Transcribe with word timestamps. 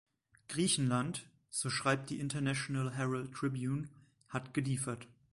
Griechenland, 0.49 1.27
so 1.51 1.69
schreibt 1.69 2.09
die 2.09 2.19
International 2.19 2.91
Herald 2.95 3.35
Tribune, 3.35 3.87
hat 4.29 4.51
geliefert. 4.51 5.05